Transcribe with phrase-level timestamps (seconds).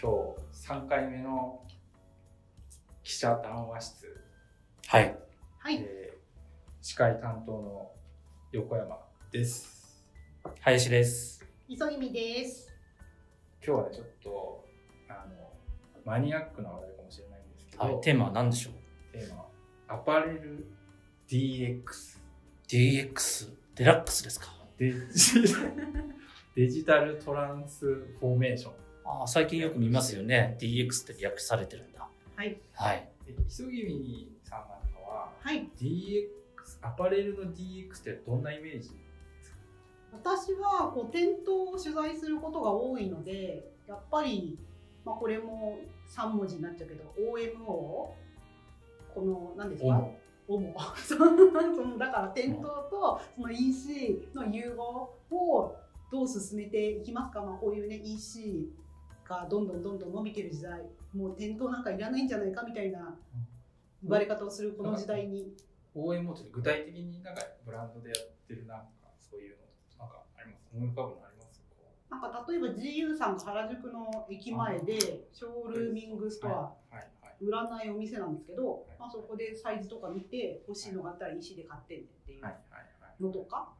[0.00, 0.10] 今
[0.62, 1.62] 日3回目の
[3.02, 4.16] 記者談話室、
[4.86, 5.16] はい。
[5.58, 5.76] はい。
[5.76, 6.20] えー
[6.82, 7.90] 司会担当の
[8.52, 8.98] 横山
[9.30, 10.02] です。
[10.60, 11.44] 林です。
[11.68, 12.72] 磯君です。
[13.62, 14.64] 今日はね、ちょっと、
[15.10, 15.52] あの、
[16.06, 18.00] マニアックな話題かもしれないんですけど、はい。
[18.00, 19.12] テーマは何でしょう？
[19.12, 19.48] テーマは
[19.88, 20.66] アパレル
[21.28, 22.18] DX。
[22.66, 23.50] ?DX。
[23.74, 24.46] デラックスですか？
[24.78, 25.34] デジ
[26.56, 28.72] デジタルトランスフォーメーション。
[29.04, 30.56] ああ、最近よく見ますよね。
[30.60, 32.08] DX って略されてるんだ。
[32.36, 32.60] はい。
[32.72, 33.08] はい。
[33.26, 35.68] で磯君さんなんかは、はい。
[35.80, 36.28] DX、
[36.82, 38.90] アパレルの DX ってどんなイメージ？
[40.12, 44.58] 私はこう店頭を取材することが多いので、やっぱり、
[45.04, 48.14] まあ、これも3文字になっちゃうけど、OMO、こ
[49.16, 50.06] の、何ですか？
[50.48, 50.74] 主
[51.06, 51.16] そ
[51.84, 55.76] のだから店頭とその EC の融合を
[56.10, 58.68] どう進めていきますか、まあ、こういうね EC
[59.30, 60.82] がどんどんどんどん伸びてる時代
[61.14, 63.14] もう店頭なんかいらないんじゃないかみたいな
[64.02, 65.54] 言われ方をするこの時代に。
[65.94, 68.86] OMO って具体的になんかブランドでやってるなんか
[69.20, 69.56] そういう
[69.98, 71.60] のなんかあります思い浮かぶのあります？
[71.68, 74.98] こなんか例えば GU さんが原宿の駅前で
[75.32, 76.72] ショールーミングスうトア。
[77.42, 82.42] 売らないお店なんですけどい、まあ、そこでサイズとか見て欲しいのがあったら EC で買ってねっていう
[83.18, 83.70] のとか、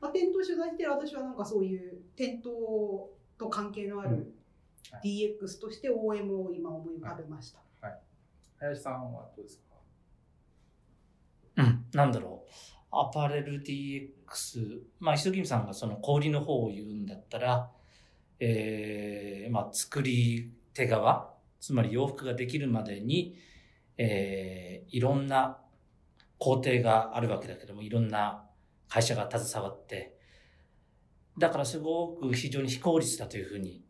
[0.00, 4.18] まあ、店頭取材してる私はなんかそういう店頭と関係のあうん。
[4.18, 4.34] る
[5.04, 7.60] DX として OM を今思い浮かべました。
[8.58, 9.76] 林さんはどうですか？
[11.56, 11.86] うん。
[11.94, 12.50] なんだろう。
[12.92, 14.82] アパレル DX。
[14.98, 17.70] まあ、石木さんがその小売りの方を言うんだったら、
[18.38, 23.36] えー、まあ、作り手側、つまり洋服ができるまでに、
[23.96, 25.58] えー、いろんな
[26.38, 28.44] 工程があるわけだけども、いろんな
[28.88, 30.18] 会社が携わって、
[31.38, 33.82] だからすごく非常に非効率だというふうにはい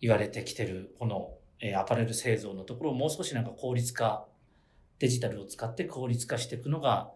[0.00, 4.26] 言われてきてる、この、えーアパレル製造のところをもう少しなんか効率化、
[4.98, 7.12] デジタルを使って効率化していくのが、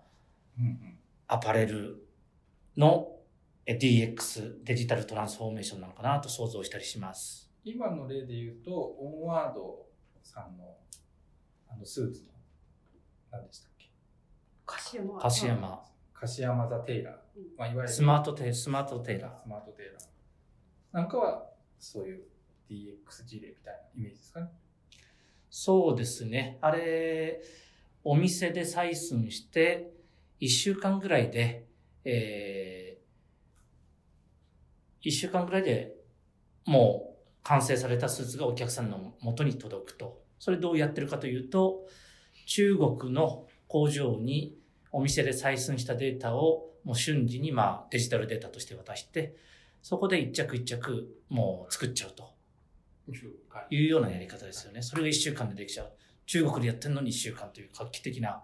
[0.59, 0.99] うんうん。
[1.29, 2.07] アパレル
[2.77, 3.17] の
[3.65, 7.49] え DX、デジタルトランスフォーメーションなのかなと想像したりします。
[7.65, 9.87] 今の例で言うとオンワード
[10.23, 10.77] さんの
[11.69, 12.29] あのスーツの
[13.31, 13.89] 何でしたっけ？
[14.67, 17.15] 柏山カシヤマ、柏山ザ・テイラー、
[17.57, 19.43] まあ、いわゆるスマートテスマートテイラー。
[19.45, 19.97] スマートテイラー。
[20.93, 21.47] なんかは
[21.79, 22.25] そういう
[22.73, 24.41] DX 事例みたいなイメージですか？
[24.41, 24.49] ね
[25.51, 26.57] そうですね。
[26.63, 27.43] あれ、
[28.05, 29.93] お店で採寸して、
[30.41, 31.67] 1週間ぐらいで、
[32.05, 35.95] えー、1週間ぐらいで
[36.65, 40.23] もう完成されたスーツがお客さんの元に届くと。
[40.39, 41.87] それどうやってるかというと、
[42.47, 44.57] 中国の工場に
[44.91, 49.37] お店で採寸したデータをもう瞬時にまあデジタルデータとして渡して、
[49.83, 52.33] そこで一着一着もう作っちゃうと。
[53.49, 54.83] はいいうようなやり方ですよね。
[54.83, 55.93] それが1週間でできちゃう。
[56.27, 58.43] 中国でやってるのに1週間という画期的な。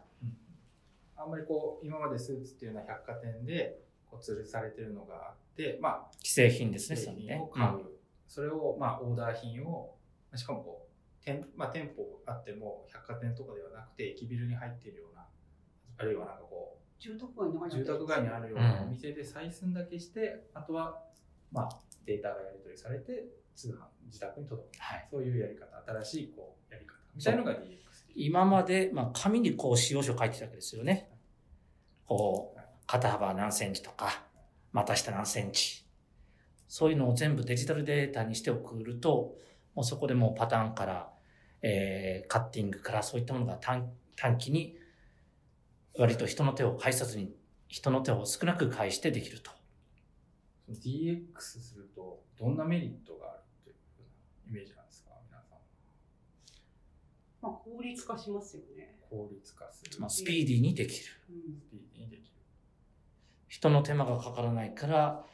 [1.17, 7.47] あんまりこう今までスーツっていうのは百貨店でこう吊るされてるのがあってまあ既製品ですね、製それを。
[7.49, 7.81] 買う、
[8.27, 9.95] それをまあオーダー品を
[10.35, 10.89] しかもこう
[11.25, 15.27] 店,、まあ、店舗あっても百貨店とかではなくて駅ビルに入っているような
[15.99, 21.01] あるいはなんかこ住宅街に住宅街にあるようなお店で採寸だけして、あとは
[21.53, 21.69] まあ
[22.05, 23.27] データがやり取りされて
[23.59, 25.09] 通販自宅に届くはい。
[25.11, 25.67] そういうやり方
[26.05, 27.79] 新しいこうやり方みたいなのが DX
[28.15, 31.11] 今まで、まあ、紙にこう使用書書いてたわけですよね。
[32.07, 34.23] こう、肩幅何センチとか、
[34.73, 35.85] 股下何センチ。
[36.69, 39.37] そういうのを全部デジタルデータにして送ると、
[39.75, 41.11] もうそこでもうパターンから、
[41.63, 44.77] えー、カッティングからそういったものが短短期に、
[45.97, 47.35] 割と人の手を介さずに、
[47.69, 49.51] 人の手を少なく介してできると。
[50.71, 53.38] DX するとどんなメリットがある
[54.49, 55.11] イメージなんですか？
[55.29, 55.59] 皆さん
[57.41, 58.99] まあ、効率化しますよね。
[59.11, 61.07] 効率化するまあ、スピーディーにできる。
[61.31, 62.25] うんスピーディーにできる
[63.49, 65.25] 人の手間がかからないから、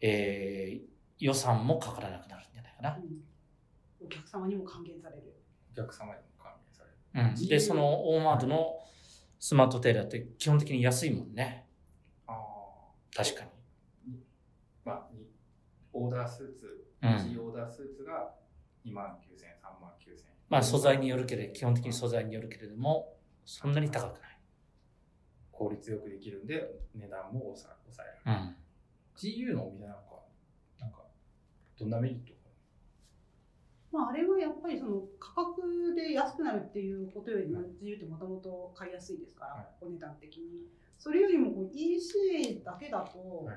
[0.00, 0.86] えー、
[1.18, 2.98] 予算もかからなくなるんじゃないかな。
[4.00, 5.34] お客様にも還元される。
[5.72, 8.78] お客様にも還元されるうん、で、そのオーマードの
[9.38, 11.66] スマートテーラーって基本的に安いもんね。
[12.26, 13.50] ああ確かに。
[14.84, 15.26] まあに
[15.92, 18.34] オーダースーツうん1オーダースーツが
[18.86, 24.38] 2万9000 3万9000まあ素材によるけれど、基本的に素材によるけれども、そんなに高くない。
[25.50, 28.56] 効率よくできるんで値段も抑え抑えられる、うん。
[29.16, 30.02] GU のお店なんか
[30.78, 30.98] なんか
[31.78, 32.36] どんなメリットが
[33.92, 40.66] まあ、あれはやっぱりその価格で安くなるっていうことよりも自由ってもともと買いやすいですから、はいお値段的に。
[40.98, 43.56] それよりもこう EC だけだと、はい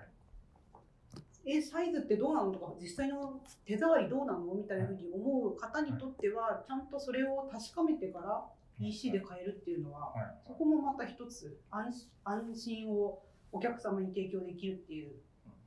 [1.51, 4.53] えサイズってどうなのとか実際の手触りどうなの？
[4.53, 8.43] みたいなふうに思う方にとってはちゃんとそれを確かめてから
[8.79, 10.37] EC で買えるっていうのははい。
[10.45, 15.11] そこもまた一つ安安心をお客様に提供できるっていう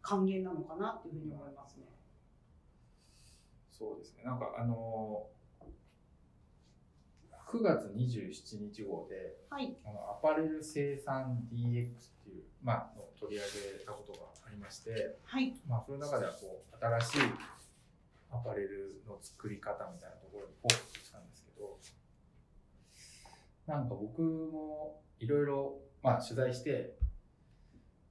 [0.01, 1.85] 還元なのかなっていうふうに思いますね。
[3.71, 4.25] そうですね。
[4.25, 14.32] なんかあのー、9月27日号で、はい、あのアパレル生産 DX っていう、まあ、取り上げたことが
[14.63, 17.21] まして、はい、まあ、その中ではこう新しい
[18.31, 21.79] アパレルの作り方みたいなところにフォーカスしたんですけど、
[23.67, 26.95] なんか僕もいろいろ、まあ、取材して、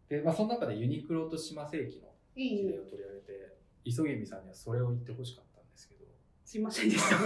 [0.09, 6.01] で、まあ、その中でユニクロと島世紀の事例を取り上げて、磯君さんにはそれを言ってほしかったんですけど、
[6.45, 7.15] すいませんでした。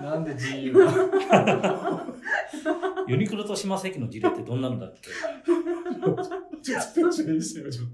[0.00, 0.90] なんで自由が
[3.06, 5.10] ユニクロと島関の事例ってどんなのだっけ？
[6.66, 7.86] ちょっと説明してよ、ちょっ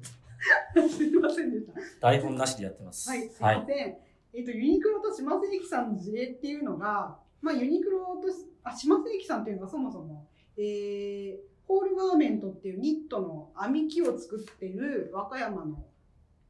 [0.74, 0.88] と。
[0.88, 1.72] すいませんでした。
[2.00, 3.08] 台本なしでやってます。
[3.08, 3.96] はい、すいません。
[4.34, 8.28] えっ、と、ユニクロと島世紀さんの事例っていうのが、まあ、ユニクロと、
[8.64, 10.26] あ、島世紀さんっていうのはそもそも、
[10.56, 11.36] えー、
[11.66, 15.84] ホールガーメントっていうニットの編み機を作ってる和歌山の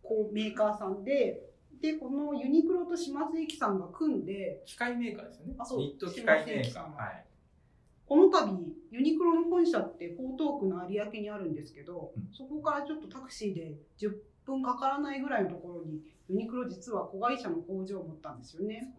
[0.02, 1.48] こうメーカーさんで、
[1.80, 5.54] で、このユニクロと島世紀さんが組んで、機械メーカーですよね。
[5.58, 6.82] あそうニット機械メーカー。
[6.96, 7.24] はい。
[8.12, 14.12] この度、ユニクロの本社って江東区の有明にあるんですけど、うんそこからちょっとタクシーで10
[14.44, 18.94] 分かからないぐらいのところに、ユニクロ実は子会社の工場を持ったんですよね。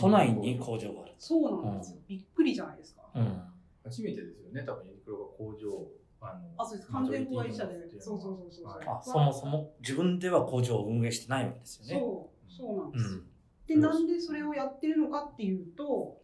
[0.00, 1.12] 都内に工場がある。
[1.18, 1.98] そうなんですよ。
[2.08, 3.02] びっくりじゃないですか。
[3.14, 3.42] うん。
[3.84, 5.90] 初めてですよね、多分ユニクロが工場
[6.22, 6.90] あのあ、そうです。
[6.90, 7.74] 完全子会社で。
[8.00, 8.66] そうそうそうそう。
[8.68, 12.00] はいあ、そもそも自分では工場を運営してないわけですよね。
[12.00, 13.10] そう、そうなんですよ。
[13.10, 13.26] うん。
[13.66, 16.22] で、なんでそれをやってるのかっていうと、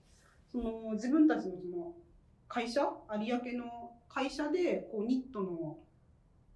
[0.51, 1.95] その自分たちのその
[2.53, 5.79] 会社、有明の会社でこうニットの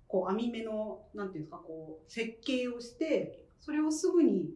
[0.06, 4.50] こう網目のなんていうんですかこう設計をして、それをすぐに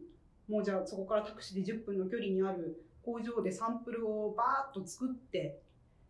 [0.47, 5.59] もうじゃあそこからタクシーで10分の距離にある工場でサンプルをバーッと作って、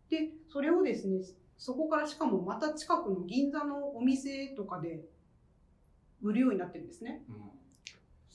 [0.09, 1.21] でそれをですね、
[1.57, 4.99] そこからしかもまた近くの銀座のお店とかで
[6.21, 7.23] 売るようになってるんですね。
[7.29, 7.35] うん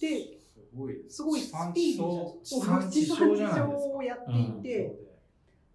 [0.01, 1.17] で、すごいです。
[1.17, 3.97] すごいスピーディー地産地消。
[3.97, 5.06] をやっていて、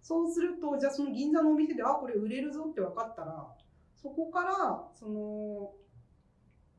[0.02, 3.46] そうするとじゃあその銀座のお店であこれ売れるぞって分かったら
[3.94, 5.72] そこからその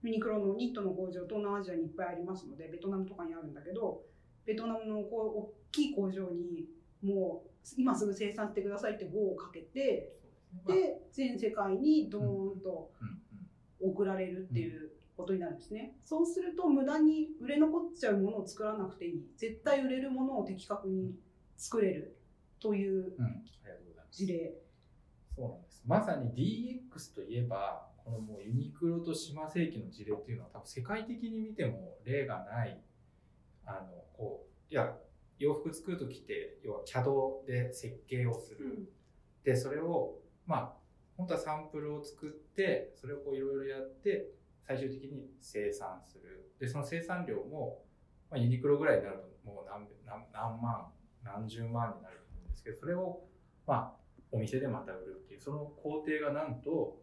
[0.03, 4.01] ユニクロのニットの工場東南アジアにいっぱいありますのでベトナムとかにあるんだけど
[4.45, 6.65] ベトナムのこう大きい工場に
[7.01, 10.11] もう今すぐ生産してくださいって号をかけて
[10.67, 12.91] で全世界にドーンと
[13.81, 15.95] 送られるっていうことになるんですね。
[16.05, 19.25] そうすると無駄に売れ残っちゃうものを作らなくていい。
[19.37, 21.15] 絶対売れるものを的確に
[21.57, 22.17] 作れる
[22.63, 23.43] といううん、うん。
[25.35, 25.81] そうなんです。
[25.85, 32.81] まさに DX といえば、このもうユニクロと島世紀の事例っていうのは多分世界的に見ても例がない、
[33.65, 34.97] あの、こう、いや、
[35.39, 38.91] 洋服作るときって、要は CAD で設計をする。
[39.43, 40.73] で、それを、まあ、
[41.17, 44.31] 本当はサンプルを作って、それをこういろいろやって、
[44.67, 46.51] 最終的に生産する。
[46.59, 47.83] で、その生産量も、
[48.29, 50.91] まあ、ユニクロぐらいになると、もう何何何万、
[51.23, 52.22] 何十万になる
[52.53, 53.21] ですけど、それを、
[53.67, 53.93] まあ、
[54.31, 56.99] お店でまた売るっていう、その工程がなんと、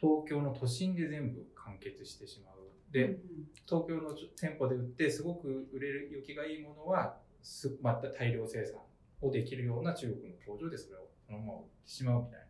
[0.00, 2.56] 東京の都心で全部完結してしまう。
[2.92, 3.18] で、うん
[3.66, 8.80] 東京の店舗で売ってすごく売れる行きがいいものはすまた大量生産
[9.22, 12.46] をできるような中国の工場でそれをそのまま売ってしまうみたいな。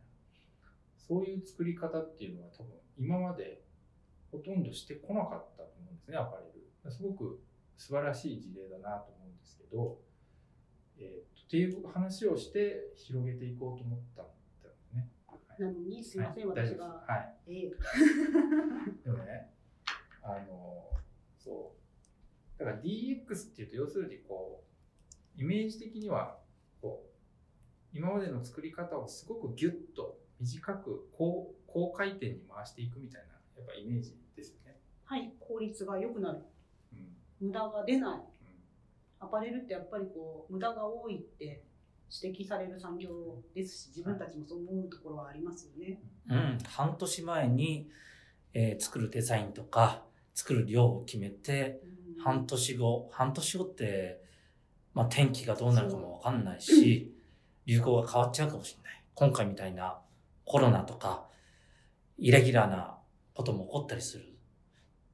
[0.96, 3.62] そういう作り方っていうのは多分今まで
[4.30, 7.40] ほとんどしてこなかったと思うんですねアパレルすごく
[7.76, 9.98] 素晴らしい事例だなと思うんですけど、
[10.98, 14.24] えーっていう話をして広げていこうと思ったん
[14.62, 15.10] だよね。
[15.26, 16.84] はいなのにすいません、はい、大私が。
[16.86, 17.16] は
[17.46, 17.70] いえ
[19.04, 19.52] でもね、
[20.22, 20.88] あの、
[21.36, 21.74] そ
[22.56, 22.58] う。
[22.58, 24.64] だから DX っていうと、要するにこ
[25.36, 26.38] う、イメージ的には、
[26.80, 34.78] こう、今までの作り方をすごくギュッと短く高高回転に回していくみたいな、やっぱイメージですよね。
[35.04, 36.38] はい、効率が良くなる。
[36.94, 37.48] うん。
[37.48, 38.31] 無駄が出ない。
[39.22, 41.62] うんアパレルってやっぱりこう無駄が多いって
[42.22, 43.08] 指摘される産業
[43.54, 45.98] ですし、自分たちもそう思うところはありますよね。
[46.28, 46.58] うん。
[46.68, 47.88] 半年前に、
[48.52, 50.02] えー作るデザインとか、
[50.34, 54.20] 作る量を決めて、うん半年後、半年後って、
[54.94, 57.14] まあ天気がどうなるかもわかんないし、
[57.66, 59.04] 流行が変わっちゃうかもしれない。
[59.14, 59.98] 今回みたいな
[60.44, 61.26] コロナとか、
[62.18, 62.98] イレギュラーな
[63.34, 64.24] ことも起こったりする。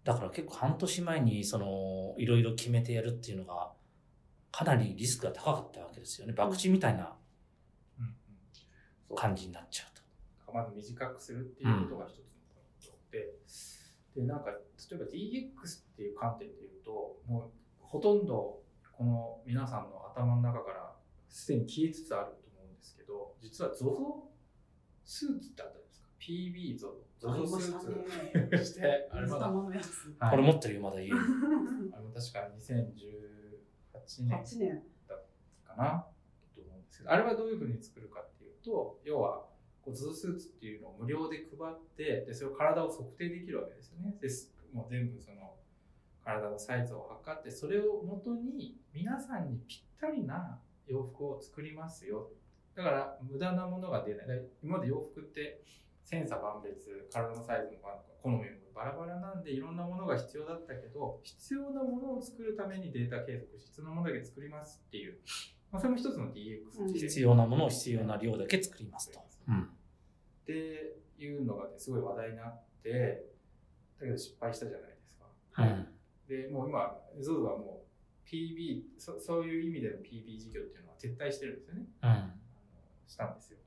[0.05, 3.71] だから結構半年前に、その、いろいろ決めてやるっていうのが、
[4.50, 6.35] かなりリスクが高かったわけですよね。
[6.37, 7.14] 博打みたいな
[9.17, 9.97] 感じになっちゃう
[10.47, 10.52] と。
[10.52, 12.23] まず短くするっていうことが一つの
[12.55, 14.57] ポイントで、でなんか例
[14.97, 17.50] えば DX っていう観点で言うともう
[17.81, 18.61] ほとんど
[18.93, 20.93] この皆さんの頭の中から
[21.28, 24.28] すでに消えつつあると思うんですけど実は ZOZO
[25.05, 26.09] スーツってあったじゃないですか。
[26.19, 28.59] PB あり ZOZO スましたーね。
[28.59, 31.12] ツ してあれまだ、これ持ってるよ、まだ家に。
[31.93, 32.40] あの確か
[34.09, 34.83] 8年8年。
[35.69, 36.07] かな
[36.55, 39.45] と思うんですけどあれはどういうふうに作るかっていうと要は
[39.85, 45.55] こう ZOZO スーツっていうのを無料で配ってでそれを体を測定できるわけですよねですもう全部その
[46.25, 52.29] 体のサイズを測ってそれをもとに皆さんにぴったりな洋服を作りますよ
[52.75, 54.27] だから無駄なものが出ない
[54.62, 55.62] 今まで洋服って
[56.09, 58.43] 千差万別体のサイズも好みも
[58.75, 65.19] バラバラなんでいろんなものが必要だったけど必要なものを作るためにデータ計測必要なものだけ作りますっていう、
[65.71, 69.21] まあ、それも一つの DX うん必要なものを必要な量だけ作りますと。
[69.49, 69.62] うん。
[69.62, 69.67] っ
[70.47, 73.27] ていうのがねすごい話題になって
[74.00, 75.87] だけど失敗したじゃないですかうん。
[76.27, 82.33] でもう今 ZOZO はもう PB そそういう意味での PB 事業っていうのは撤退してるんですよねうん。
[83.07, 83.65] したんですよで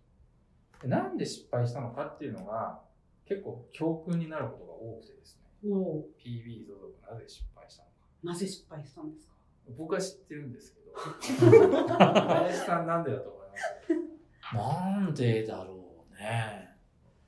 [0.88, 2.80] なんで失敗したのかっていうのが
[3.26, 5.70] 結構教訓になることが多くてですね。
[5.72, 7.96] お PB ゾゾがなぜ失敗したのか。
[8.24, 9.34] なぜ失敗したんですか？
[9.78, 10.92] 僕は知ってるんですけど
[11.88, 14.56] 林さんなんでだと思います？
[14.56, 16.76] なんでだろうね。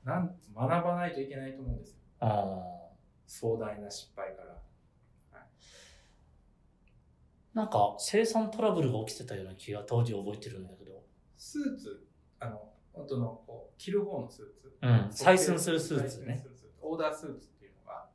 [0.04, 1.98] なん学ばないといけないと思うんですよ。
[2.20, 2.90] あ
[3.26, 4.54] 壮大な失敗から。
[4.54, 4.56] ー
[7.54, 11.02] なんか生産トラブルが起きてたような気が当時覚えてるんだけど。
[11.36, 12.06] スーツ
[12.40, 14.72] あの本当のこう着る方のスーツ。
[14.82, 14.90] うん。
[15.10, 16.44] 採寸するスーツね。
[16.80, 18.06] オーダースーツっていうのが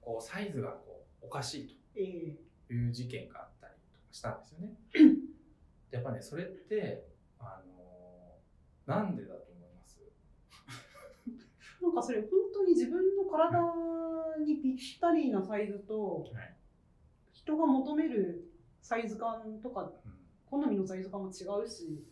[0.00, 2.36] こうサイズがこうおかしいええ。
[2.68, 4.74] という事件があったりとかしたんですよね。
[5.90, 7.06] でやっぱねそれって
[7.38, 8.38] あの
[8.86, 10.00] なんでだと思います？
[11.82, 13.60] なんかそれ本当に自分の体
[14.44, 16.56] にぴったりなサイズとはい。
[17.32, 18.50] 人が求める
[18.82, 20.12] サイズ感とかうん。
[20.46, 22.04] 好みのサイズ感も違うし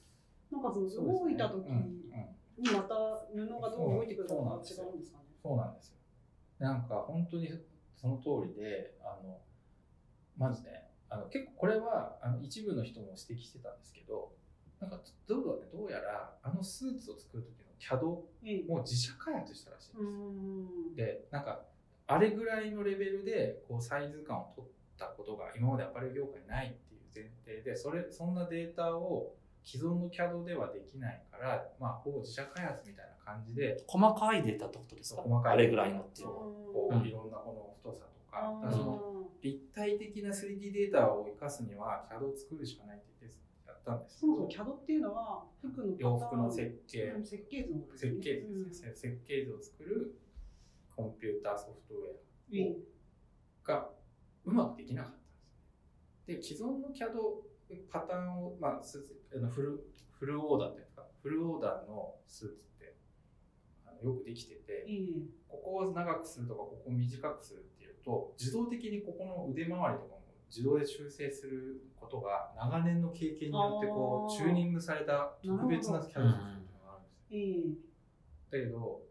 [0.55, 2.95] なんか動いた時にまた
[3.35, 5.25] 布がどう動いてくるかが違うんですかね。
[5.43, 5.97] そうなんですよ。
[6.59, 7.51] なんか本当に
[7.97, 9.41] その通りで、あの
[10.39, 14.33] まずね、あの結構これはあの一部の人も指摘してたんですけど、
[14.81, 18.69] なんかどうねどうやらあのスーツを作る時の CAD ええ。
[18.69, 20.01] も自社開発したらしいん
[20.93, 21.63] うですで、なんか
[22.07, 26.71] あれぐらいのレベルでこうサイズ感を取ったことが今までアパレル業界にないっ
[27.15, 29.35] ていう前提で、それそんなデータを
[29.65, 33.83] 既存の CAD ではできないから、まあほぼ自社開発みたいな感じで。
[33.87, 35.23] 細かいデータってことですか？
[35.23, 35.53] 細かい。
[35.55, 36.47] あれぐらいのっていうのは。
[36.47, 36.51] う。
[36.51, 36.53] ん。
[36.75, 50.15] こういろんなこの太さとか、その立体的な 3D データを生かすには CAD を作るしかないって言ってやったんですけそもそもど CAD っていうのは服の洋服の設計うん設計図のこと設計図ですね、設計図を作る
[50.97, 52.75] コンピューターソフトウェ
[53.67, 53.91] アが
[54.45, 57.19] うまくできなかったんですで既存の CAD
[57.91, 61.05] パターンを、まあ、スーツあのフルフルオーダーっていうか？
[61.23, 62.95] フルオーダーのスーツって
[63.87, 64.85] あのよくできてて
[65.49, 77.79] ここを長くするとかここを短くするっていうと自動的にここの腕回りとかも自動で修正することが長年の経験によってこうチューニングされた特別なキャラクターっていうのがあるんですよ。
[78.53, 79.03] えだけど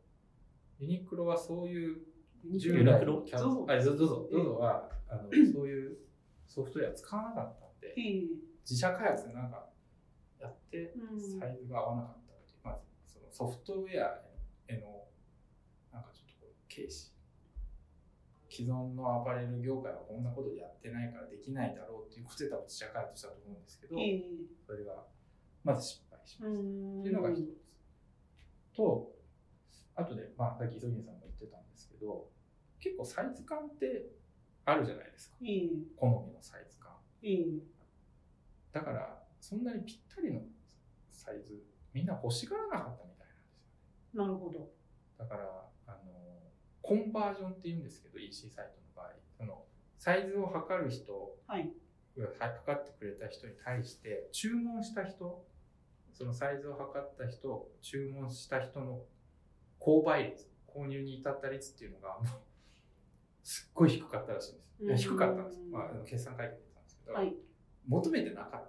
[0.79, 1.97] ユニクロはそういう
[2.45, 3.13] え従来ユニクロ？
[3.15, 5.97] のキャラゾゾあゾゾゾええゾゾはあの そういう
[6.45, 7.62] ソフトウェア使わなかった
[7.95, 9.65] 自社開発でなんか
[10.39, 11.39] やってうん。
[11.39, 14.21] サイズが合わなかったっていう、まずそのソフトウェア
[14.67, 15.07] への
[15.91, 17.13] なんかちょっと軽視。
[18.49, 24.21] 既存のアパレル業界はこんなことやってないからできないだろうっていうことで多分自社開発したと思うんですけど、ええ
[24.67, 25.07] それが
[25.63, 27.57] まず失敗しました、うんっていうのが一つ。
[28.77, 29.11] と
[29.95, 32.29] あとで、まあ、さっき磯銀さんも言ってたんですけど
[32.79, 34.09] 結構サイズ感って
[34.65, 35.37] あるじゃないですか。
[35.41, 36.91] ええ好みのサイズ感。
[37.23, 37.72] ええ
[38.73, 40.41] だからそんなにぴったりの
[41.11, 41.63] サイズ
[41.93, 43.51] みんな欲しがらなかったみたいなんで
[44.01, 44.69] すよなるほど。
[45.17, 45.43] だから
[45.87, 45.97] あの
[46.81, 49.63] コンバージョンっていうんですけど EC サイトの場合その
[49.97, 51.71] サイズを測る人はい。
[52.15, 55.43] 測ってくれた人に対して注文した人
[56.13, 59.01] そのサイズを測った人注文した人の
[59.79, 62.27] 購買率購入に至った率っていうのがもう
[63.43, 67.33] すっごい低かったらしいんです低かったんです、まあ、決算会見で言ったんですけど、はい。
[67.87, 68.61] 求めてなかっ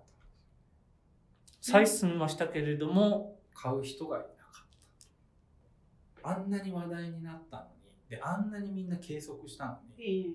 [1.62, 1.72] た。
[1.78, 6.28] 採寸はしたけれども、買う人がいなかった。
[6.28, 7.70] あんなに話題になったのに
[8.10, 10.32] であんなにみんな計測したのにええ。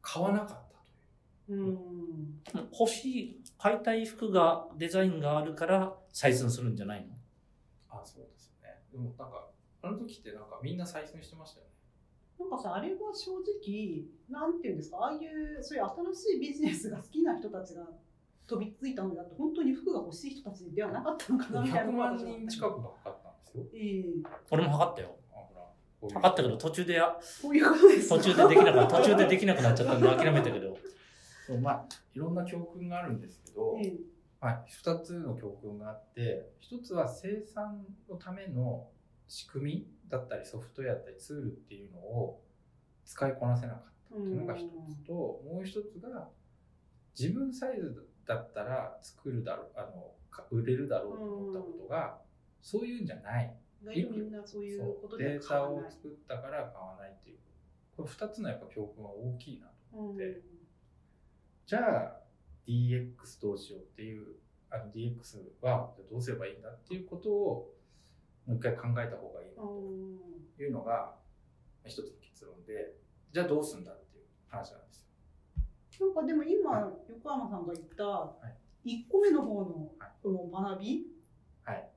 [0.00, 0.54] 買わなかった
[1.46, 1.64] という。
[1.64, 2.40] うん。
[2.78, 7.14] 欲しい、買いたい服が、デザインがあるから採寸するんじゃないの？
[7.88, 8.82] あそうですよね。
[8.90, 9.48] でもなんか
[9.82, 11.71] あの時ってなんかみんな採寸してましたよね
[12.38, 13.30] なんかさあれは正
[13.62, 15.84] 直なんていうんですかああいうそういう
[16.14, 17.86] 新しいビジネスが好きな人たちが
[18.46, 23.64] 飛びついたのだって本当に服が欲しい人たちではなかったのかなみたいな100万人近くが測ったんですよ。
[23.74, 24.14] ええ
[24.50, 25.16] 俺も測ったよ。
[26.02, 28.16] 測ったけど途中でや、こういうことですか？
[28.16, 30.76] 途中でできなかった、途中でできなくなっちゃったんで 諦めたけど。
[31.46, 34.00] そうまあいろんな教訓があるんですけど、ええ
[34.40, 38.88] はい、2つの教訓があって1つは生産のための
[39.28, 42.42] 仕組みだったりソフトウェアだったりツールっていうのを
[43.06, 46.28] 使いこなせなかったっていうのが1つともう1つが
[47.18, 52.18] 自分サイズだったら作るだろうあのか売れるだろうと思ったことが
[52.60, 53.56] そういうんじゃない。
[53.82, 57.38] 意外とみんなそういうデータを作ったから買わないっていう。
[57.96, 60.40] これ2つのやっぱ教訓は大きいなと思って。
[61.66, 62.16] じゃあ
[62.68, 64.36] DX どうしようっていう
[64.70, 67.74] あの DX はどうすればいいんだっていうことを
[68.46, 70.18] もう一回考えた方がいいなうん
[70.56, 71.14] というのが
[71.86, 72.94] 一つの結論で
[73.32, 75.00] じゃあどうすんだっていう話なんです
[76.00, 76.06] よ。
[76.06, 78.48] なんかでも今、は横山さんが言った
[78.84, 79.06] い。
[79.06, 80.10] 1個目の方のはい。
[80.22, 81.06] この学び、
[81.64, 81.88] はい。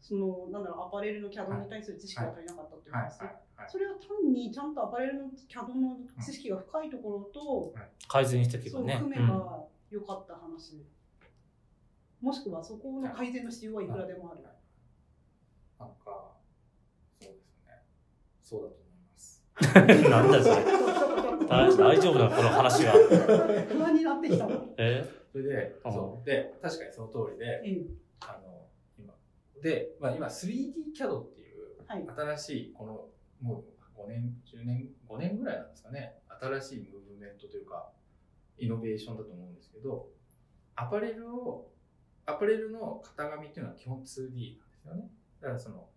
[0.00, 3.70] そのなんだろうアパレルの CAD に対する知識が足りなかったっていうはい話、はいはい。
[3.70, 7.74] それは単にちゃんとアパレルの CAD の知識が深いところと、
[8.08, 8.98] 改善していけそうばね。
[9.00, 9.28] 組めうん。
[9.28, 10.84] ばよかった話、
[12.20, 14.40] もしくはそこの改善の必要はいくらでもある。
[15.80, 16.36] なんか
[17.20, 17.72] そうですね
[18.42, 19.42] そうだと思います。
[20.10, 20.56] なんだそれ。
[21.48, 22.92] 大大丈夫だ、この話は。
[23.68, 24.66] 不安になってきたの。
[24.78, 25.04] え？
[25.32, 27.86] それでうんそうで確かにその通りでええ
[28.20, 28.66] あの
[28.98, 29.14] 今
[29.62, 32.04] で、まあ、今 3D CAD っていうはい。
[32.36, 33.08] 新しいこの
[33.40, 33.64] も
[33.96, 37.90] う5年10年5年ぐらいなんですかね新しいムーブメントというか
[38.58, 40.08] イノベーションだと思うんですけど
[40.74, 41.68] アパレルを
[42.26, 45.08] アパレルの型紙っていうのは基本 2D なんですよね
[45.40, 45.88] だからその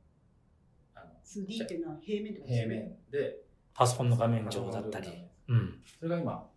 [0.95, 2.75] あの 2D っていうのは平面とです平ね。
[2.75, 3.37] 面で
[3.73, 5.09] パソコンの画面上だったり。
[5.47, 5.81] うん。
[5.99, 6.49] それが今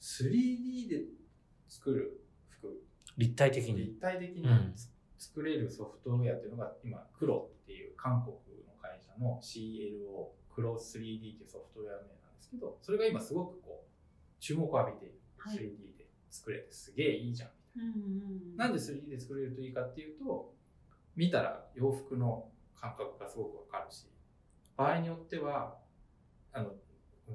[0.00, 1.02] 3D で
[1.68, 2.82] 作る服
[3.16, 3.76] 立体的に。
[3.86, 8.34] 立体的にうんつ作れるソフトウェアっていうのが今黒っていう韓国
[8.66, 20.53] の会社の CLO 黒 3D っていうソフトウェア名なんですけどそれが今すごくこう注目を浴びている、はい 3D で作れてすげえいいじゃんみたいうんうんななんで 3D で作れるといいかっていうと
[21.16, 24.06] 見たら洋服の感覚がすごくわかるし
[24.76, 25.76] 場合によっては
[26.52, 26.70] あの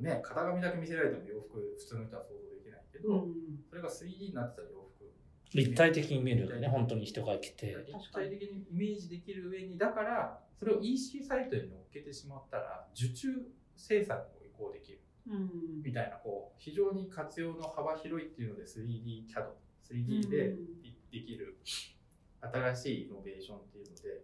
[0.01, 3.33] ね型紙だけ見せられても洋服普通の人は想像できないけど、うん
[3.69, 5.11] それが 3D になってたら洋服。
[5.53, 7.75] 立体的に見えるよね、本当に人が来て。
[7.87, 13.27] 立体的にイメージできる上にだからそれを EC サイトに乗っけてしまったら受注
[13.75, 15.01] 生産にも移行できる。
[15.27, 15.81] うん。
[15.83, 19.45] みたいなこう非常に活用の幅広いっていうので 3D CAD
[19.91, 20.81] 3D でうん。
[20.83, 21.57] でできる
[22.41, 24.23] 新しいイノベーションっていうので、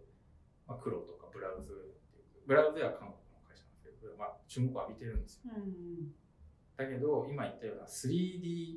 [0.66, 1.74] まあ、黒とかブラウズっ
[2.12, 5.52] ていうブラウズは韓国の会社なんですけど、まあ、注目を浴びてるんですよ。
[5.56, 6.12] うん
[6.76, 8.76] だけど今言ったような 3D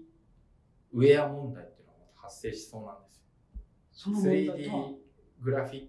[0.94, 3.24] ウェア問題っていうのが発生しそうなんですよ。
[3.92, 4.90] その問題 3D とは？
[5.42, 5.88] グラフィッ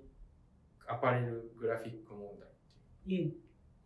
[0.78, 2.52] クアパレルグラフィック問題っ
[3.06, 3.28] ていう。
[3.28, 3.32] ええ。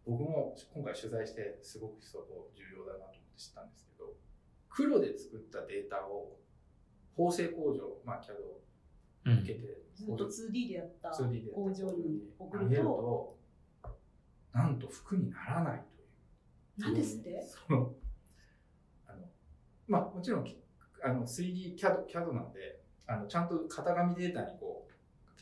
[0.07, 4.13] 僕も今回取材してすごくそこ重要だなと思って知ったんですけど
[4.69, 6.37] 黒で作ったデータを
[7.17, 8.37] 縫製工場、まあ、CAD
[9.25, 13.37] 受けて、ずっと 2D でやった 2D で工場に送るると、と
[14.53, 15.83] なんと服にならない
[16.77, 16.87] という。
[16.87, 17.43] なんですって？
[17.43, 17.93] その
[19.07, 19.19] あの
[19.89, 20.57] まあもちろんき
[21.03, 24.87] あの 3D CAD, CAD なんであのちゃんと型紙データにこ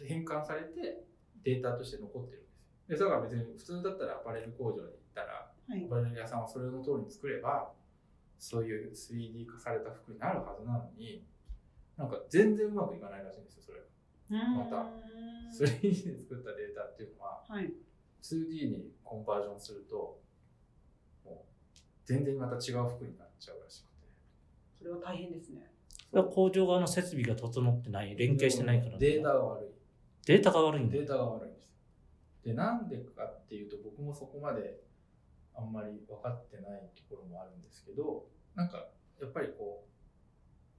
[0.01, 1.05] う変換されて
[1.45, 2.59] データとして残ってるんですよ。
[2.89, 5.85] でそれから別に普通だったらアパレル工場に行ったらはい。
[5.85, 7.71] アパレル屋さんはそれの通りに作れば
[8.39, 11.25] そういう 3D 化された服になるはずなのに
[12.03, 14.49] なんか全然うまくいかないらしいんですよそれが。
[14.49, 17.73] またうーん 3D で作ったデータっていうのははい。
[18.23, 20.21] 2D にコンバージョンすると
[21.25, 24.09] もう全然また違う服になっちゃうらしくて。
[24.79, 25.71] それは大変ですね。
[26.11, 29.71] それは工場側の設備が整ってない、連携してないから、データが悪い。
[30.27, 30.93] データが悪いんだ。
[30.97, 31.05] デ。
[31.05, 31.73] ータが悪いんですよ。
[32.45, 34.81] でなんでかっていうと僕もそこまで
[35.55, 38.89] あんまり分かってないところもあるんですけどなんか
[39.21, 39.92] やっぱりこう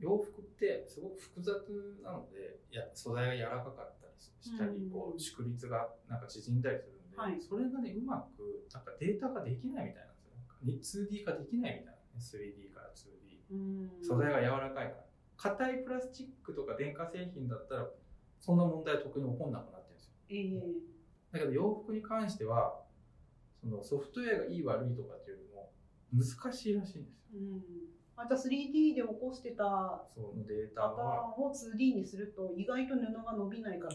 [0.03, 1.55] 洋服ってすごく複雑
[2.03, 4.91] なのでいや素材が柔らかかったりしたり、うん。
[4.91, 7.39] こう縮率がなんか縮んだりするんで、はい。
[7.39, 10.35] それがねうまくなんかデータができないみたいなんですよ。
[10.35, 13.89] なんか 2D 化できないみたいなね 3D から 2D うん。
[14.03, 15.03] 素材が柔らかいから。
[15.37, 17.87] 硬いプラスチックとか電化製品だったら
[18.39, 20.13] そんな問題は特に起こんなくなってるんですよ。
[20.29, 20.93] ええ。
[21.31, 22.79] だけど洋服に関しては
[23.61, 25.71] そのソフトウェアがいい悪いとかっていうよりも
[26.13, 27.35] 難しいらしいんですよ。
[27.35, 33.93] うんあじゃあ 3D で起こしてたそのデータを 2D にすると意外と布が伸びないから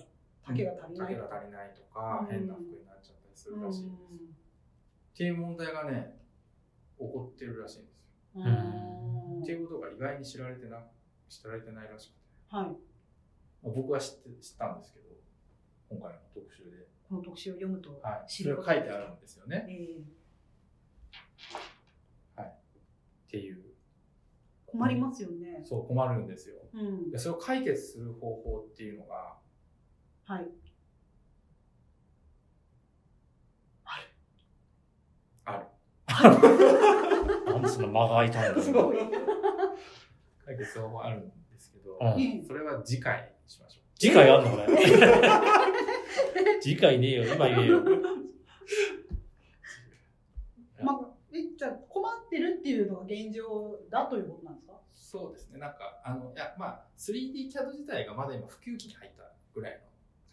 [0.54, 2.26] 丈が足りない丈が足りないとか、うん。
[2.26, 4.12] 変な服になっちゃったりするらしいんです。
[4.12, 4.38] よ、っ
[5.14, 6.16] っていう問題がね
[6.98, 8.02] 起こってるらしいんですよ。
[8.36, 9.42] ううん。
[9.42, 10.82] っていうことが意外に知られてな
[11.28, 12.18] 知られてないらしくて、
[12.50, 12.64] はい。
[12.66, 15.06] まあ僕は知って知ったんですけど
[15.90, 19.66] 今回の特集で、この特集を読むとはい、知それることが書いてあるんですよね。
[19.68, 20.00] え
[23.28, 23.67] っていうー
[24.70, 25.62] 困りますよね。
[25.64, 26.56] そう困るんですよ。
[26.74, 27.10] うん。
[27.10, 29.38] でそれを解決する方法っていうのが
[30.24, 30.48] はい。
[35.44, 35.66] ある。
[37.52, 38.94] なんでその間が空いたんだろう。
[40.44, 43.98] 解決方法あるんですけど、うんそれは次回にしましょう。
[43.98, 44.66] 次回あんのこれ。
[46.60, 47.82] 次回ねえよ、今言えよ。
[51.38, 54.80] まあ、え、じゃあ困ってるっていうのが現状だということなんですか？
[54.94, 55.58] そうですね。
[55.58, 59.78] なんか、あの、いや、まあ、3D CAD 自体がまだ今普及期に入ったぐらいの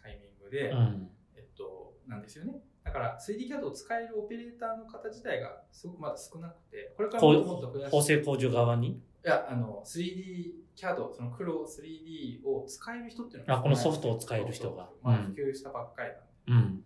[0.02, 1.10] タイミングで、うん。
[1.34, 2.60] えっと、なんですよね。
[2.84, 9.00] だから 3D CAD を使えるオペレーターの方自体がすごくまだ少なくて、これからもっともっと増やして、い縫製工場側に？
[9.22, 16.66] や、あの、3D CAD、その黒 3D を使える人っていうのがあこのソフトを使える人がまあ、うん普及したばっかりなんで。
[16.68, 16.84] うん。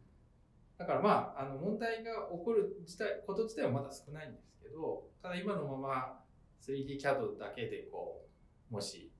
[0.81, 6.21] だからまあ、あの問題が起こる自体こと自体はまだ少ないんですけど、ただ今のまま
[6.67, 8.25] 3D CAD だけでこ
[8.71, 9.13] う、もし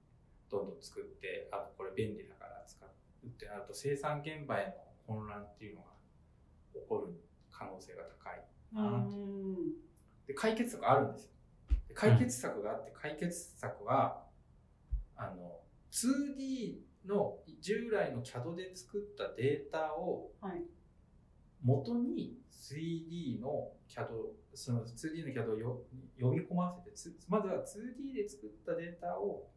[0.51, 4.73] どんどん作って、あとこれ便利だから使うってなると生産現場への
[5.07, 5.89] 混乱っていうのが
[6.73, 7.13] 起こる
[7.53, 8.43] 可能性が高い。
[8.77, 9.73] うん。
[10.27, 11.31] で、解決策あるんですよ。
[11.89, 14.25] で解決策があって、解決策は、
[15.15, 15.61] あの、
[15.93, 20.63] 2D の従来の CAD で作ったデータをはい。
[21.63, 24.07] 元に 3D の CAD
[24.55, 25.83] その 2D の CAD をよ
[26.19, 29.49] 読み込ませてつまずは 2D で作ったデータを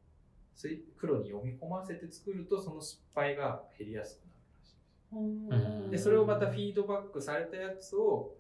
[0.98, 4.40] 黒に読み込ませて作るとその失敗が減りやすくなる
[5.52, 5.92] らしいうん。
[5.92, 8.36] でそれをまたフィードバックされたやつを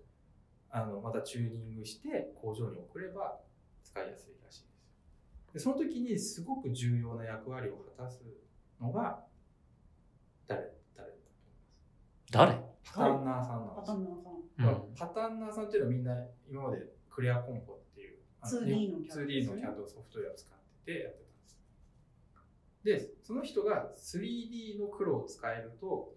[0.69, 3.39] あのまたチューニングして工場に送れば
[3.83, 5.53] 使いやすいらしいです。
[5.53, 8.21] でその時にすごく重要な役割を果たす
[8.81, 9.23] のが
[10.47, 10.71] 誰？
[12.33, 12.51] 誰？
[12.83, 13.85] パターンナーさんなんです。
[13.85, 15.07] よパタンナーさん。
[15.07, 16.11] パターンナーさんっていうのはみんな
[16.49, 21.19] 今までクレアコンポっていうあ 2D の CAD 2D の CAD ソフトウェアを使っててやって
[22.33, 22.43] たん
[22.83, 23.07] です。
[23.07, 26.15] でその人が 3D の黒を使えると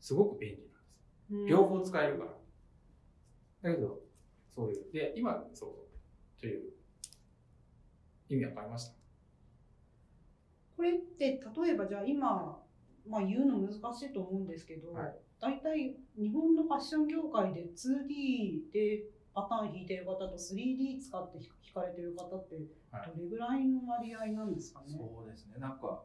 [0.00, 0.82] すごく便利なんです。
[1.30, 1.46] うん。
[1.46, 3.70] 両方使えるから。
[3.70, 4.00] だけど
[4.54, 6.72] そういうで今そうという
[8.28, 8.94] 意味わかりました？
[10.76, 12.58] これって例えばじゃあ今、
[13.08, 19.04] まあ、言うの難しいと思うんですけど、はい大体日本のファッション業界で 2D で
[19.34, 22.56] パターン引いてる方と 3D 使って引かれてる方って
[22.90, 23.12] はい。
[23.14, 25.58] どれぐらいの割合なんですかね、そうですね。
[25.58, 26.00] なんか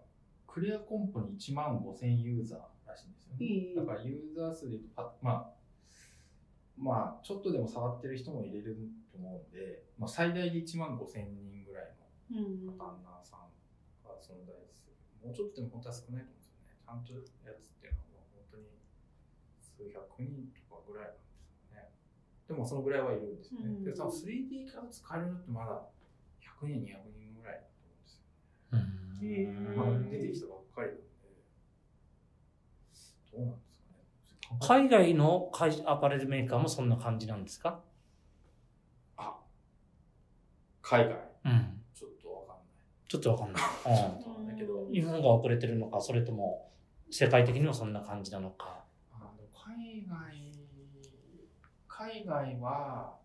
[0.46, 3.46] クレアコンポに1万5000ユーザーらしいんですよね。
[3.46, 3.76] いい。
[3.76, 5.50] だからユーザー数で言うとパまあ
[6.76, 8.76] まあちょっとでも触ってる人も入れる
[9.12, 11.96] と思うんで、まあ、最大で1万5千人ぐらい
[12.32, 13.40] うんのパターンナーさん
[14.04, 14.96] が存在する。
[15.24, 16.76] もうちょっとでも本当は少ないと思うんですよね。
[16.84, 17.20] ちゃんとや
[17.56, 18.09] つっていうのは
[19.80, 21.88] 数百人とかぐらいなんですよね
[22.48, 25.88] でもそのぐらいはいるんですよね、うんでその 3D から使えるのってまだ
[26.44, 31.04] 100人200人ぐらいだと思うんですよへーまだ出てきたばっかりなんで、
[33.32, 34.60] どうなんですかね。
[34.60, 37.80] 海外の会アパレルメーカーもそんな感じなんですか？
[39.16, 39.38] あ、
[40.82, 41.16] 海外、
[41.46, 41.82] うん。
[41.94, 42.66] ちょっとわかんない。
[43.08, 43.62] ちょっとわかんない。
[43.62, 44.92] ちょっとわかんないけど、うん。
[44.92, 46.72] 日本が遅れてるのか、それとも
[47.12, 48.84] 世界的にもそんな感じなのか。
[49.90, 50.54] 海外、
[51.88, 53.18] 海外は、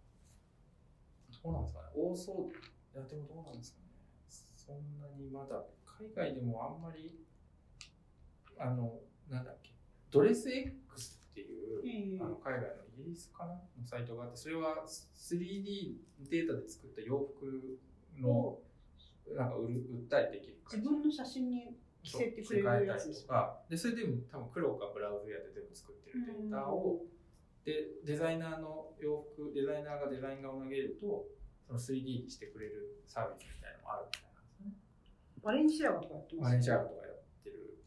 [1.43, 1.87] どうなんですかね。
[1.95, 3.85] 多そう、いや、でもどうなんですかね。
[4.57, 7.21] そんなにまだ、海外でもあんまり、
[8.59, 8.99] あの、
[9.29, 9.75] なんだっけ、
[10.11, 15.97] ドレス X っていう、ええあの海外のイギリスかなのサイトがあってそれは 3D
[16.31, 17.79] データで作った洋服
[18.19, 18.59] の
[19.37, 23.59] なんか売る売ったりできる自分の写真に着せてくれるやつですとか。
[23.69, 27.01] でそれでも多分黒かブラウズやで全部作ってるデータを、
[27.65, 31.25] でデザイナーの洋服デザイナーがデザイン画を投げると
[31.67, 34.73] その 3D にしてくれるサービスみたいなのもあるみたいなんですね。
[35.43, 37.81] バレンシアガとかやってますマレンシアガとかやってる。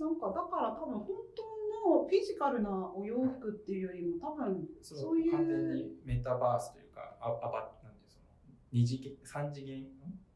[0.00, 1.44] なんかだから多分本当
[1.92, 8.24] のフィジカルなお洋服っていうよりも多分そそういう完全にメタバースというかああばなんていうその
[8.72, 9.84] 二次元三次元？
[9.84, 9.84] ん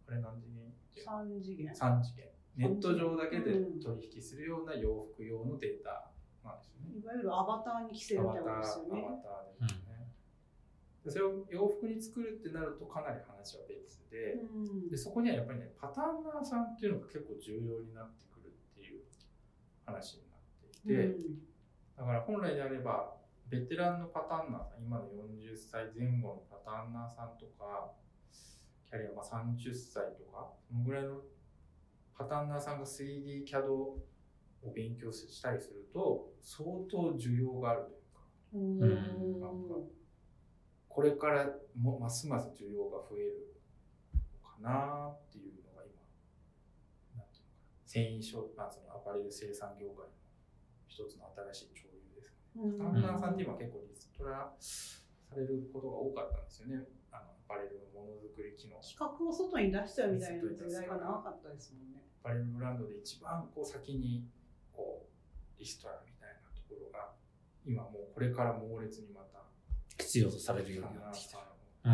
[0.04, 0.20] これ？
[0.20, 0.68] 何次元？
[0.68, 1.74] っていう3次元。
[1.74, 3.80] 三次元ネット上だけでうん。
[3.80, 6.10] 取引するような洋服用のデータ。
[6.44, 7.00] なんですよね。
[7.02, 9.04] いわゆるアバターに着せるみたいなですよね。
[9.06, 10.12] アバターですよね。
[11.04, 14.88] でそれを洋服に作るってなるとかなり話は別で,、うん。
[14.88, 19.02] でそこにはやっぱりねパターンナーさんっていうのが結構重要になってくるっていう
[19.84, 21.36] 話になっていて、
[21.96, 23.14] だから本来であれば
[23.48, 27.92] ベテランのパターンナーさん今の40歳前後のパターンナーさんとか、
[28.88, 31.22] キャリアまあ30歳とか、そのぐらいの
[32.16, 33.98] パターンナーさんが 3D キャドを
[34.74, 38.20] 勉強したりすると、相当需要があるというか、
[38.54, 39.74] ううんんなんか
[40.88, 43.54] これからもますます需要が増える
[44.14, 46.00] のかなっていうのが今、
[47.20, 50.12] なんていうのかな、繊維商、まあ、そのアパレル生産業界の
[50.88, 52.64] 一つの新しい潮流ですかね。
[52.64, 56.88] うんパターンナーさんって今結構リストラされることが多かったんですよね。
[57.12, 58.76] あのアパレルのものづくり機能。
[58.80, 62.02] 企画を外に出しちゃうみたいな時代が長かったですもんね。
[62.24, 64.26] アパレルブランドで一番こう先に
[64.72, 65.06] こ
[65.56, 67.12] うリストラみたいなところが
[67.64, 69.42] 今もうこれから猛烈にまた
[69.98, 71.36] 必要とされるようになってきて
[71.84, 71.92] うん。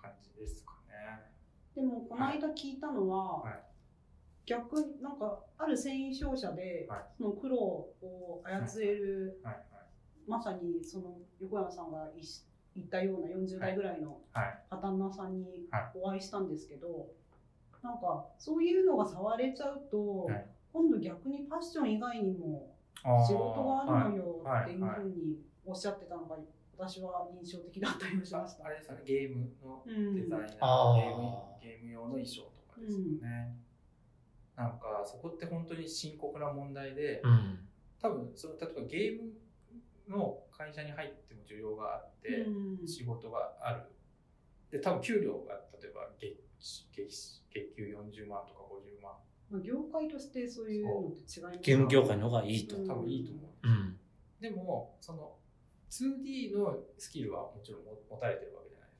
[0.00, 1.30] 感じですかね。
[1.74, 3.60] でもこの間聞いたのは、はい
[4.46, 7.94] 逆になんかある繊維商社で、はいその黒を
[8.42, 9.64] 操れる、はいはい
[10.26, 12.24] まさにその横山さんがい
[12.72, 14.58] し言ったような40代ぐらいのはい。
[14.70, 15.90] パタンナーさんにはい。
[15.94, 17.08] お会いしたんですけど、
[17.82, 20.46] なんかそういうのが触れちゃうと、はい。
[20.72, 22.74] 今度逆にファッション以外にも
[23.26, 24.62] 仕事があるのよはい。
[24.64, 26.36] っていうはいふうにおっしゃってたのが
[26.78, 28.64] 私は印象的だったりもしました。
[28.64, 28.68] あ。
[28.70, 30.14] れですよねゲームのうん。
[30.14, 33.56] デザイナー、ゲームゲーム用の衣装とかですよね、
[34.56, 37.58] なんかそこって本当に深刻な問題で、うん。
[38.00, 39.30] 多分その例えばゲーム
[40.10, 42.86] の会社に入っても需要があって、うん。
[42.86, 43.82] 仕事がある。
[44.70, 49.14] で多分給料が例えば月月月給40万とか50万。
[49.50, 52.76] まあ、業界としてそういうのって違いますゲーム業界の方がいいと。
[52.76, 52.86] うん。
[52.86, 53.98] 多分いいと思う、うん。
[54.40, 55.36] でもその
[55.90, 58.90] 2D のスキルはもちろん持持たれてるわけじゃない。
[58.90, 58.94] で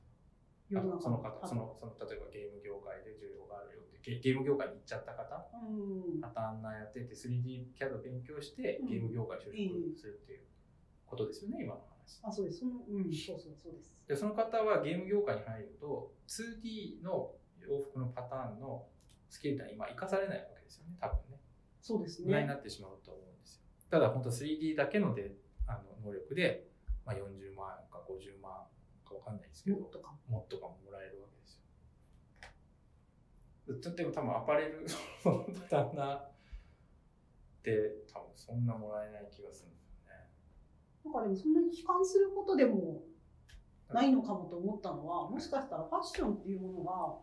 [0.67, 5.23] すか世の中その方そのその例えばゲーム業界で需要があるよってゲゲーム業界に行っちゃった方。
[5.55, 6.19] うん。
[6.19, 8.87] パターンナーやってて 3D キャド勉強してうん。
[8.91, 10.50] ゲーム業界に就職するっていう
[11.11, 12.23] ことですよね、今の話。
[12.23, 12.59] あそうです。
[12.59, 13.91] そのうんそうそうそうです。
[14.07, 18.87] でその方はゲーム業界に入ると 2D の洋服のパターンの
[19.29, 21.39] スキルって今生かされないわけですよね多分ね。
[21.81, 23.61] そうです無駄になねってしまうと思うんですよ。
[23.91, 25.35] ただ本当 3D だけので
[25.67, 26.67] あの能力で、
[27.05, 28.63] まあ、40万か50万
[29.05, 30.39] かわかんないですけどもっとかも。
[30.39, 31.59] っとかももらえるわけです
[33.67, 33.95] よ。
[33.95, 34.85] でも多分アパレル
[35.25, 36.31] のパターンナーっ
[37.63, 37.71] て
[38.11, 39.80] 多分そんなもらえない気がするんで
[41.03, 43.03] なんかでもそんなに悲観することでも
[43.93, 47.17] ないのかもと思ったのはもしかしたらファッションっていうものが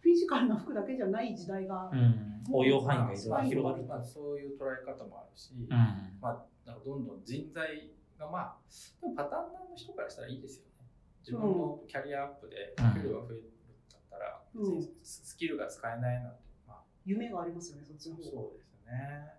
[0.00, 2.44] フィジカルな服だけじゃない時代がうん。
[2.52, 3.82] 応用範囲が広がる。
[3.84, 6.18] まあ、そういう捉え方もあるし、うん。
[6.20, 8.56] まあ、どんどん人材がまあ
[9.02, 10.86] でもパターンの人からしたらいいですよね。
[11.26, 13.02] 自分のキャリアアップでうん。
[13.02, 13.44] 給料が増えるん
[13.90, 14.88] だったら、うん。
[15.02, 18.22] スキルが使えないなんて、まあ、夢がありますよねそっちの方。
[18.22, 19.34] がそうですね。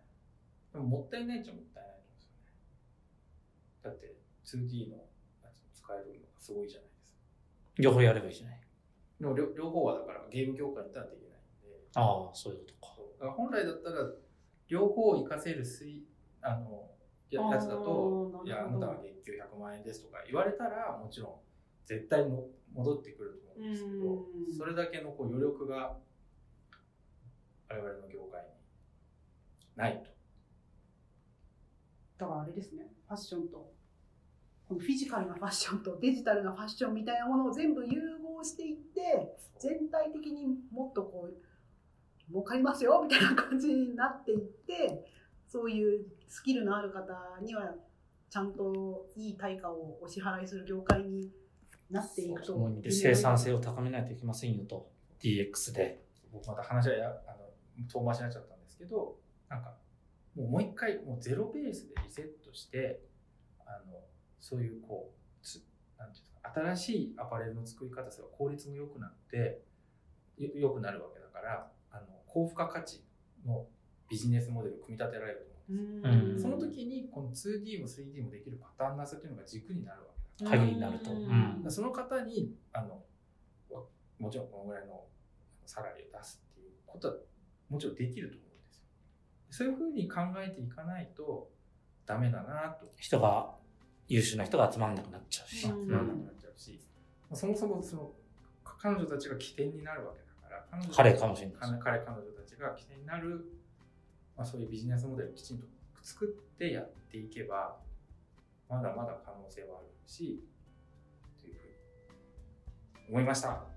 [0.74, 2.52] でももったいないっちゃもったいないと思うんですよね
[3.84, 4.98] だって 2D の
[5.44, 7.20] やつ使えるのがすごいじゃないですか
[7.78, 8.62] 両方やればいいじゃない。
[9.20, 11.38] でも両両方はだからゲーム業界だったらできないんで
[11.96, 12.98] ああ、そういうことか。
[13.18, 14.10] から本来だったら
[14.68, 16.04] 両方を活かせる水
[16.42, 16.90] あの
[17.30, 21.36] やつだと「いやあなたは月給100万円です」とか言われたらもちろん
[21.86, 25.98] 絶対の戻ってくると思うんですけどうんそれだけのこう余力が
[27.70, 28.50] 我々の業界に
[29.76, 30.17] ないと。
[32.18, 33.72] だからあれですねファッションと
[34.68, 45.06] このフィジカルなファッションとデジタルなファッションみたいなものを全部融合していって全体的にもっとこう儲かりますよみたいな感じになっていって
[45.48, 47.74] そういうスキルのある方には
[48.30, 51.30] ちゃんといい対価をお支払いする業界に
[51.90, 54.90] なっていくとその意味で生産性を高めないといけませんよと。
[55.22, 56.04] DX で。
[56.32, 57.38] 僕また話はやあの
[57.88, 59.16] 遠回しになっちゃったんですけど
[59.50, 59.74] なんか
[60.38, 63.02] もうもう一回もうゼロベースでリセットして
[63.66, 64.00] あの
[64.40, 65.64] そういうこうつ
[65.98, 69.62] なんていうんですか新しいアパレルの作り方すれば効率も良くなって
[70.38, 73.04] よ良くなるわけだからあの高付加価値
[73.46, 73.66] の
[74.10, 76.32] ビジネスモデルを組み立てられると思うんですよ。
[76.32, 81.10] うんその時にこの 2D も 3D もできるパターンナスっていうのが軸になるわけだ鍵になると。
[81.72, 83.04] その方にあの
[83.70, 83.84] わ
[84.20, 85.04] もちろんこのぐらいの
[85.66, 87.16] サラリーを出すっていうことは
[87.70, 88.47] もちろんできると思うんですよ。
[89.50, 91.50] そういうふうに考えていかないと
[92.06, 92.92] ダメだなと。
[92.98, 93.56] 人が、
[94.08, 95.68] 優秀な人が集まんなくなっちゃうし。
[95.68, 96.80] うんならなくなっちゃうし、
[97.34, 98.12] そもそもその
[98.64, 103.46] 彼女たちが起点になるわけだから彼かもしれない彼彼女たちが起点になる、
[104.38, 105.66] まあ、そういうビジネスモデルをきちんと
[106.02, 107.78] 作ってやっていけば
[108.70, 110.42] まだまだ可能性はあるし
[111.42, 113.77] というふうに思いました。